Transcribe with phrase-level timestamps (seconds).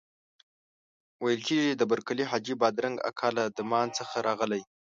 [1.23, 4.61] ویل کېږي د برکلي حاجي بادرنګ اکا له دمان څخه راغلی.